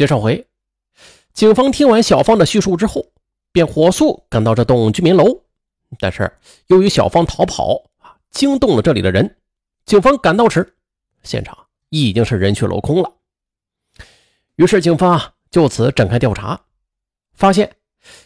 [0.00, 0.46] 接上回，
[1.34, 3.04] 警方听完小芳的叙述之后，
[3.52, 5.42] 便火速赶到这栋居民楼。
[5.98, 6.38] 但是
[6.68, 9.36] 由于小芳逃跑啊，惊动了这里的人。
[9.84, 10.74] 警方赶到时，
[11.22, 13.12] 现场已经是人去楼空了。
[14.56, 16.62] 于是警方就此展开调查，
[17.34, 17.76] 发现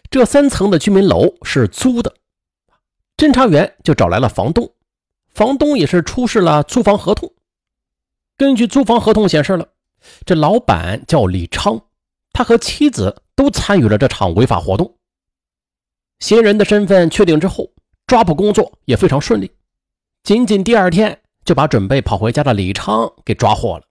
[0.09, 2.14] 这三层的居民楼是租的。
[3.16, 4.72] 侦查员就找来了房东，
[5.32, 7.32] 房东也是出示了租房合同。
[8.36, 9.70] 根据租房合同显示了，
[10.25, 11.80] 这老板叫李昌，
[12.32, 14.98] 他和妻子都参与了这场违法活动。
[16.19, 17.70] 嫌疑人的身份确定之后，
[18.06, 19.51] 抓捕工作也非常顺利。
[20.23, 23.84] 仅仅第二天，就把准备跑回家的李昌给抓获了。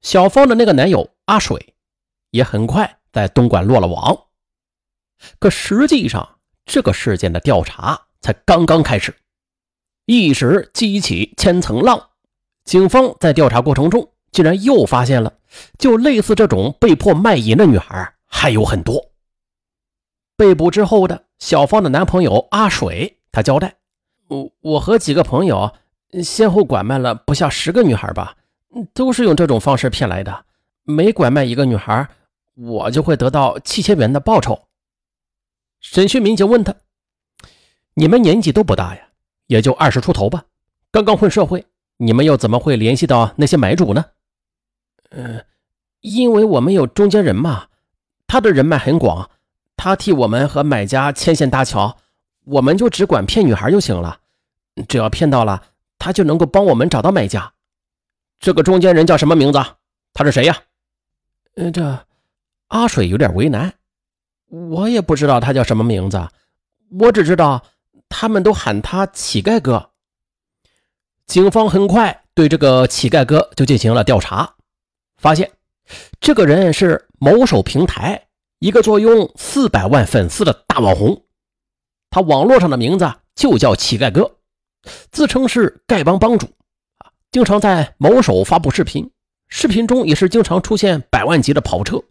[0.00, 1.74] 小芳的那个男友阿水，
[2.30, 4.26] 也很快在东莞落了网。
[5.38, 9.14] 可实际上，这个事件的调查才刚刚开始，
[10.06, 12.10] 一时激起千层浪。
[12.64, 15.32] 警方在调查过程中，竟然又发现了，
[15.78, 19.10] 就类似这种被迫卖淫的女孩还有很多。
[20.36, 23.76] 被捕之后的小芳的男朋友阿水，他交代
[24.28, 25.72] ：“我我和几个朋友
[26.22, 28.36] 先后拐卖了不下十个女孩吧，
[28.94, 30.44] 都是用这种方式骗来的。
[30.84, 32.08] 每拐卖一个女孩，
[32.54, 34.66] 我就会得到七千元的报酬。”
[35.80, 36.74] 审讯民警问他
[37.94, 39.08] ：“你们年纪都不大呀，
[39.46, 40.44] 也就二十出头吧，
[40.90, 41.64] 刚刚混社会。”
[42.00, 44.04] 你们又怎么会联系到那些买主呢？
[45.10, 45.42] 呃，
[46.00, 47.68] 因为我们有中间人嘛，
[48.26, 49.30] 他的人脉很广，
[49.76, 51.96] 他替我们和买家牵线搭桥，
[52.44, 54.20] 我们就只管骗女孩就行了。
[54.88, 55.62] 只要骗到了，
[55.98, 57.52] 他就能够帮我们找到买家。
[58.38, 59.58] 这个中间人叫什么名字？
[60.14, 60.56] 他是谁呀？
[61.56, 62.06] 呃，这
[62.68, 63.72] 阿水有点为难，
[64.48, 66.28] 我也不知道他叫什么名字，
[67.00, 67.64] 我只知道
[68.08, 69.90] 他们都喊他乞丐哥。
[71.26, 74.54] 警方很快对这个乞丐哥就进行了调查，
[75.18, 75.50] 发现
[76.20, 78.28] 这个人是某手平台
[78.60, 81.24] 一个坐拥四百万粉丝的大网红，
[82.10, 84.36] 他网络上的名字就叫乞丐哥，
[85.10, 86.46] 自称是丐帮帮主
[86.98, 89.10] 啊，经常在某手发布视频，
[89.48, 92.02] 视频中也是经常出现百万级的跑车。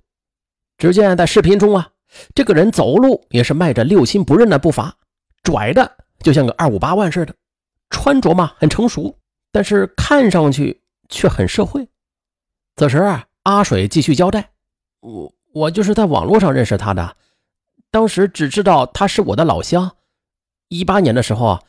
[0.78, 1.90] 只见在视频中啊，
[2.36, 4.96] 这个人走路也是迈着六亲不认的步伐，
[5.44, 7.34] 拽的就像个二五八万似的。
[7.90, 9.18] 穿着嘛很成熟，
[9.52, 11.88] 但是看上去却很社会。
[12.78, 13.00] 此时，
[13.42, 14.52] 阿水继续交代
[15.02, 17.18] ：“我我就是在网络上认识他的，
[17.90, 19.98] 当时只知道他是我的老乡。
[20.68, 21.60] 一八年的时候，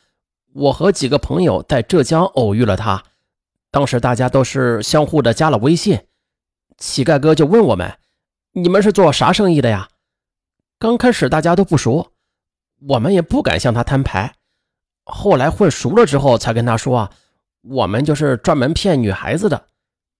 [0.53, 3.03] 我和几个朋友在浙江偶遇了他，
[3.71, 5.99] 当时大家都是相互的加了微信。
[6.77, 7.97] 乞丐哥就问我们
[8.53, 9.89] ：‘你们是做啥生意的呀？’
[10.77, 12.11] 刚开始大家都不熟，
[12.87, 14.35] 我们也不敢向他摊牌。”
[15.05, 17.09] 后来混熟了之后，才跟他说
[17.67, 19.65] ：“我们就是专门骗女孩子的。”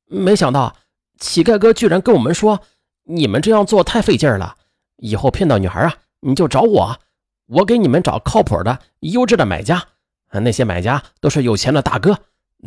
[0.09, 0.75] 没想到
[1.20, 2.62] 乞丐哥居然跟我们说
[3.06, 4.56] ：“你们这样做太费劲了，
[4.97, 7.00] 以后骗到女孩啊，你就找我，
[7.46, 9.88] 我给你们找靠谱的、优质的买家。
[10.31, 12.20] 那些买家都是有钱的大哥，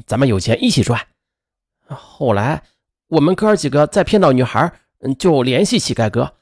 [0.07, 1.01] 咱们有钱一起赚。”
[1.89, 2.63] 后来
[3.09, 4.73] 我们哥几个再骗到女孩，
[5.19, 6.35] 就联系乞丐哥，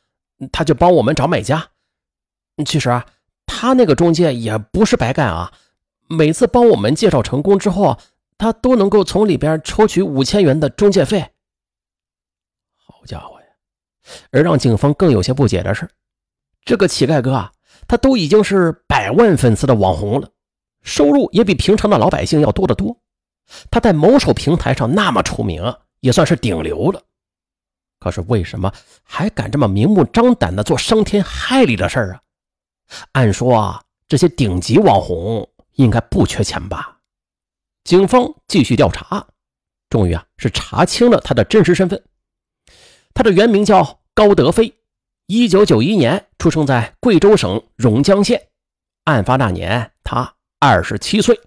[0.53, 1.69] 他就帮我们找买家。
[2.67, 3.07] 其实啊，
[3.47, 5.53] 他那个中介也不是白干啊。
[6.09, 7.99] 每次帮我们介绍成功之后，
[8.41, 11.21] 他都能够从里边抽取五千元的中介费。
[12.75, 13.47] 好家伙呀！
[14.31, 15.87] 而让警方更有些不解的是，
[16.65, 17.53] 这个乞丐哥啊，
[17.87, 20.31] 他都已经是百万粉丝的网红了，
[20.83, 22.97] 收入也比平常的老百姓要多得多。
[23.71, 25.63] 他在某手平台上那么出名，
[26.01, 27.03] 也算是顶流了。
[27.99, 28.73] 可是为什么
[29.03, 32.23] 还敢这么明目张胆的做伤天害理的事儿啊？
[33.13, 35.47] 按说啊，这些顶级网红。
[35.75, 37.00] 应该不缺钱吧？
[37.85, 39.27] 警方继续调查，
[39.89, 42.03] 终于啊是查清了他的真实身份。
[43.15, 44.75] 他的原名叫高德飞，
[45.27, 48.49] 一九九一年出生在贵州省榕江县。
[49.05, 51.41] 案发那年他二十七岁。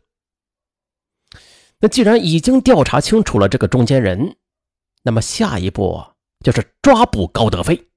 [1.80, 4.36] 那既然已经调查清楚了这个中间人，
[5.04, 6.04] 那么下一步
[6.44, 7.90] 就是抓捕高德飞。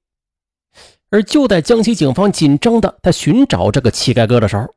[1.10, 4.74] 而就在江西警方紧张的在寻找这个乞丐哥的时候，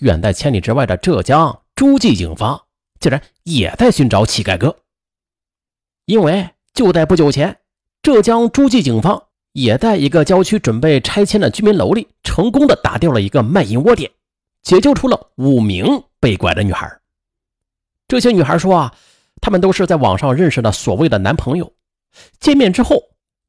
[0.00, 2.63] 远在千里之外的浙江诸暨警方
[3.04, 4.78] 竟然也在寻找乞丐哥，
[6.06, 7.58] 因为就在不久前，
[8.00, 14.10] 浙江诸暨警方也在一个郊区准备拆迁的居民楼里，成功的打掉了一个卖淫窝点，
[14.62, 15.84] 解救出了五名
[16.18, 16.98] 被拐的女孩。
[18.08, 18.94] 这些女孩说啊，
[19.38, 21.74] 她们都是在网上认识的所谓的男朋友，
[22.40, 23.02] 见面之后，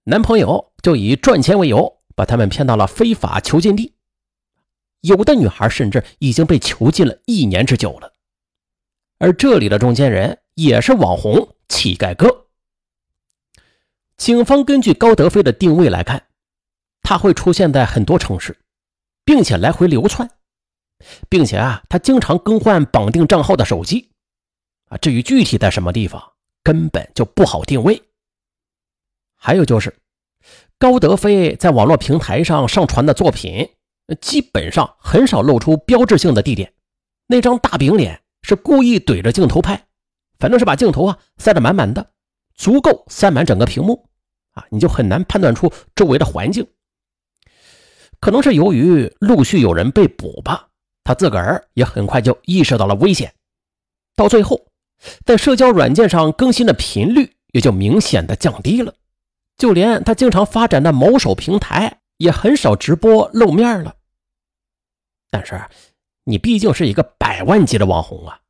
[0.04, 3.94] 男朋友就以赚钱为由，把她们骗到了非法囚禁地。
[5.00, 8.12] 有的女孩甚至已经被囚禁了一年之久了，
[9.26, 12.46] 而这里的中间人也是网红乞丐哥。
[14.18, 16.28] 警方根据高德飞的定位来看，
[17.02, 18.56] 他会出现在很多城市，
[19.24, 20.30] 并且来回流窜，
[21.28, 24.12] 并且啊，他经常更换绑定账号的手机。
[24.90, 26.22] 啊，至于具体在什么地方，
[26.62, 28.00] 根本就不好定位。
[29.36, 29.98] 还有就是，
[30.78, 33.72] 高德飞在网络平台上上传的作品，
[34.22, 36.72] 基本上很少露出标志性的地点。
[37.26, 39.88] 那张大饼脸是故意怼着镜头拍，
[40.38, 42.12] 反正是把镜头啊塞得满满的，
[42.54, 44.08] 足够塞满整个屏幕
[44.52, 46.68] 啊，你就很难判断出周围的环境。
[48.20, 50.70] 可能是由于陆续有人被捕吧，
[51.04, 53.34] 他自个儿也很快就意识到了危险，
[54.16, 54.68] 到最后。
[55.26, 58.94] 在社交软件上更新的频率也就明显的降低了，
[59.58, 63.94] 就连他经常发展的某手平台也很少直播露面了。
[65.30, 65.62] 但是，
[66.26, 68.42] 你毕竟是一个百万级的网红啊，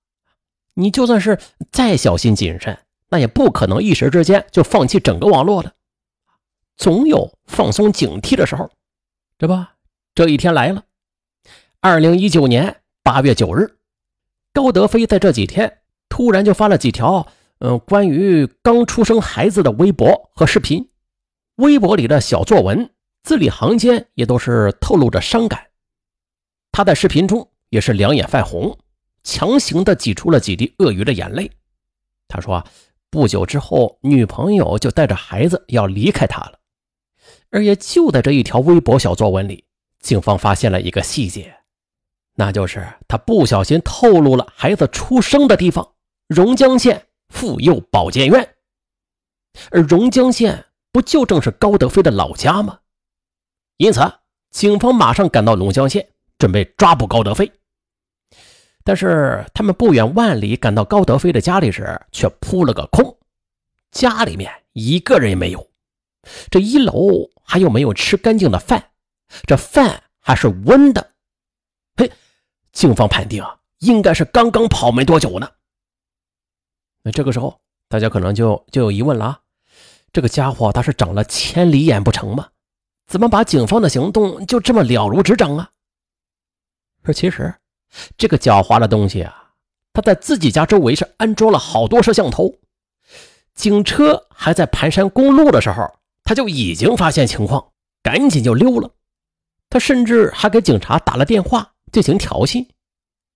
[0.74, 1.40] 你就算是
[1.72, 2.80] 再小心谨慎，
[3.10, 5.74] 那也不可能一时之间就放弃整个网络的，
[6.76, 8.72] 总有放松警惕的时候，
[9.38, 9.76] 对吧？
[10.16, 10.84] 这一天来了，
[11.80, 13.78] 二零一九年八月九日，
[14.52, 15.80] 高德飞在这几天。
[16.08, 17.28] 突然就发了几条，
[17.60, 20.90] 嗯，关于刚出生孩子的微博和视频。
[21.56, 22.90] 微博里的小作文
[23.22, 25.72] 字里行间也都是透露着伤感。
[26.72, 28.80] 他在视频中也是两眼泛红，
[29.22, 31.52] 强行的挤出了几滴鳄鱼的眼泪。
[32.26, 32.66] 他说，
[33.10, 36.58] 不久之后，女朋友就带着孩子要离开他了。
[37.50, 39.66] 而也就在这一条微博小作文里，
[40.00, 41.54] 警方发现了一个细节，
[42.36, 45.96] 那就是他不小心透露了孩子出生的地方。
[46.28, 48.56] 榕江县妇幼保健院，
[49.72, 52.80] 而榕江县不就正是高德飞的老家吗？
[53.76, 54.00] 因此，
[54.52, 56.08] 警方马上赶到榕江县，
[56.38, 57.52] 准备抓捕高德飞。
[58.88, 63.18] 但是，他们不远万里赶到高德飞的家里时，却扑了个空，
[63.90, 65.72] 家里面一个人也没有。
[66.52, 68.92] 这一楼还有没有吃干净的饭？
[69.48, 71.14] 这饭还是温的。
[71.98, 72.12] 嘿，
[72.74, 75.50] 警方判定啊应该是刚刚跑没多久呢。
[77.02, 77.60] 那这个时候，
[77.90, 79.40] 大家可能就就有疑问了啊，
[80.14, 82.50] 这个家伙他是长了千里眼不成吗？
[83.08, 85.72] 怎么把警方的行动就这么了如指掌啊？
[87.04, 87.56] 说其实，
[88.18, 89.52] 这个狡猾的东西啊，
[89.94, 92.56] 他在自己家周围是安装了好多摄像头，
[93.54, 97.72] 警车还在盘山公路的时候，他就已经发现情况，
[98.04, 98.90] 赶紧就溜了。
[99.70, 102.66] 他甚至还给警察打了电话进行挑衅，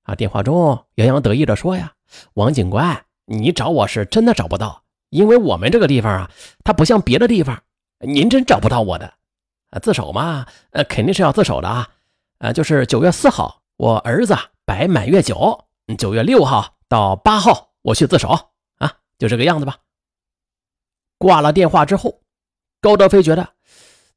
[0.03, 1.93] 啊，电话中洋洋得意地说呀
[2.35, 6.31] ：“王警官。”你找我是真的找不到，因为我们这个地方啊，
[6.63, 7.61] 它不像别的地方，
[7.99, 9.05] 您真找不到我的。
[9.69, 11.87] 啊，自首嘛，呃，肯定是要自首的啊。
[12.39, 14.35] 呃，就是九月四号，我儿子
[14.65, 15.65] 摆满月酒，
[15.97, 18.27] 九月六号到八号我去自首
[18.77, 19.77] 啊，就这个样子吧。
[21.17, 22.21] 挂了电话之后，
[22.81, 23.53] 高德飞觉得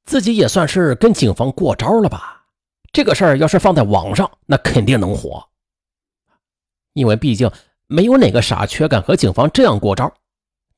[0.05, 2.45] 自己也算是跟警方过招了吧。
[2.93, 5.49] 这个事儿要是放在网上，那肯定能火，
[6.93, 7.51] 因为毕竟。
[7.89, 10.11] 没有哪个傻缺敢和警方这样过招。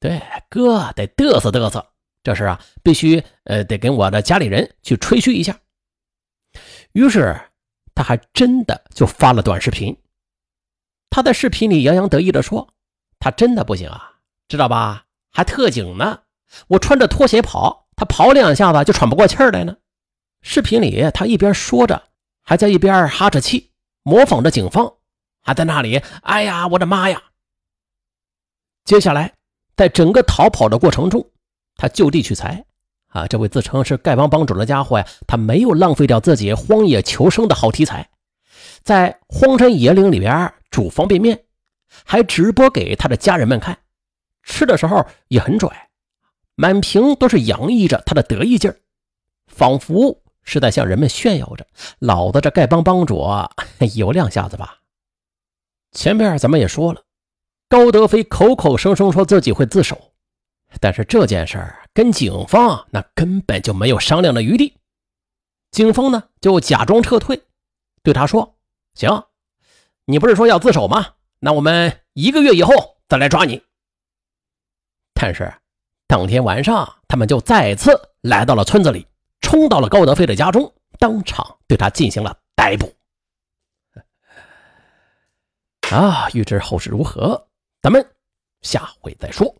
[0.00, 1.87] 对，哥得嘚瑟嘚瑟，
[2.25, 5.56] 这事啊必须呃得跟我的家里人去吹嘘一下。
[6.90, 7.40] 于是
[7.94, 9.96] 他还真的就发了短视频。
[11.11, 12.75] 他在视频里洋洋得意地说
[13.20, 14.19] ：“他真的不行啊，
[14.49, 15.06] 知道吧？
[15.31, 16.23] 还特警呢，
[16.69, 19.76] 我穿着拖鞋跑，他跑两下子就喘不过气来呢。”
[20.42, 22.09] 视频里他一边说着，
[22.42, 24.95] 还在一边哈着气，模仿着警方。
[25.40, 27.23] 还在那里，哎呀，我的妈呀！
[28.85, 29.35] 接下来，
[29.76, 31.30] 在整个逃跑的过程中，
[31.76, 32.64] 他就地取材
[33.14, 33.26] 啊！
[33.28, 38.11] 这位自称是丐帮帮主的家伙呀，他没有浪费掉自己荒野求生的好题材，
[38.83, 41.44] 在荒山野岭里边煮方便面，
[42.04, 43.78] 还直播给他的家人们看，
[44.42, 45.71] 吃的时候也很拽，
[46.56, 48.76] 满屏都是洋溢着他的得意劲儿，
[49.47, 51.64] 仿佛是在向人们炫耀着：
[52.00, 53.25] 老子这丐帮帮主
[53.94, 54.80] 有两下子吧。
[55.92, 57.02] 前面咱们也说了，
[57.68, 60.11] 高德飞口口声声说自己会自首，
[60.81, 64.76] 但是这件事儿跟警方那根本就没有商量的余地。
[65.71, 67.43] 警方呢就假装撤退，
[68.02, 68.57] 对他说
[68.95, 69.25] ：“行，
[70.04, 71.14] 你不是说要自首吗？
[71.40, 72.73] 那我们一个月以后
[73.09, 73.62] 再来抓你。”
[75.14, 75.52] 但是
[76.07, 79.07] 当天晚上，他们就再次来到了村子里，
[79.40, 82.95] 冲到了高德飞的家中，当场对他进行了逮捕。
[85.90, 87.49] 啊，欲知后事如何，
[87.81, 88.04] 咱们
[88.62, 89.54] 下回再说。